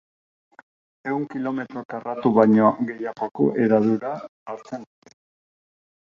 [1.09, 5.13] Ehun kilometro karratu baino gehiagoko hedadura hartzen dute.